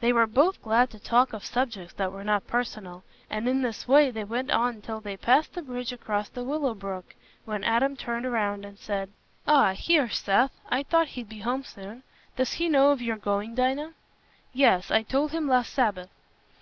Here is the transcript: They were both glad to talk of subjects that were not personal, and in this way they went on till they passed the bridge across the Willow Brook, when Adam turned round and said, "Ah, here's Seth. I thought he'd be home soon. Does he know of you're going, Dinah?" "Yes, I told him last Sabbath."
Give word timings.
They 0.00 0.10
were 0.10 0.26
both 0.26 0.62
glad 0.62 0.88
to 0.88 0.98
talk 0.98 1.34
of 1.34 1.44
subjects 1.44 1.92
that 1.98 2.12
were 2.12 2.24
not 2.24 2.46
personal, 2.46 3.04
and 3.28 3.46
in 3.46 3.60
this 3.60 3.86
way 3.86 4.10
they 4.10 4.24
went 4.24 4.50
on 4.50 4.80
till 4.80 5.02
they 5.02 5.18
passed 5.18 5.52
the 5.52 5.60
bridge 5.60 5.92
across 5.92 6.30
the 6.30 6.42
Willow 6.44 6.72
Brook, 6.72 7.14
when 7.44 7.62
Adam 7.62 7.94
turned 7.94 8.24
round 8.32 8.64
and 8.64 8.78
said, 8.78 9.10
"Ah, 9.46 9.74
here's 9.76 10.16
Seth. 10.16 10.52
I 10.70 10.82
thought 10.82 11.08
he'd 11.08 11.28
be 11.28 11.40
home 11.40 11.64
soon. 11.64 12.04
Does 12.36 12.54
he 12.54 12.70
know 12.70 12.90
of 12.90 13.02
you're 13.02 13.16
going, 13.18 13.54
Dinah?" 13.54 13.92
"Yes, 14.54 14.90
I 14.90 15.02
told 15.02 15.32
him 15.32 15.46
last 15.46 15.74
Sabbath." 15.74 16.08